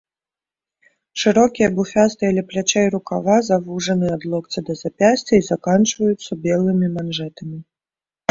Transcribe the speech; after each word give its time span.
Шырокія 1.23 1.67
буфястыя 1.79 2.31
ля 2.37 2.43
плячэй 2.53 2.87
рукавы 2.95 3.35
завужаны 3.49 4.07
ад 4.15 4.23
локця 4.33 4.59
да 4.69 4.73
запясця 4.81 5.33
і 5.41 5.45
заканчваюцца 5.51 6.31
белымі 6.47 6.87
манжэтамі. 6.97 7.57